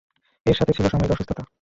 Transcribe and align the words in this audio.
এর 0.45 0.55
সাথে 0.55 0.71
ছিল 0.73 0.85
সাময়িক 0.87 1.11
অসুস্থতা। 1.11 1.43